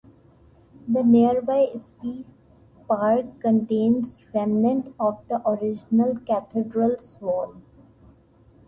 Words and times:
The 0.91 1.03
nearby 1.03 1.67
Peace 2.01 2.23
Park 2.87 3.39
contains 3.39 4.17
remnants 4.33 4.89
of 4.99 5.19
the 5.27 5.47
original 5.47 6.17
cathedral's 6.25 7.19
walls. 7.21 7.61